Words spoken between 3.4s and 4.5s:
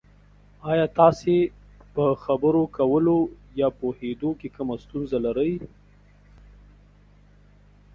یا پوهیدو کې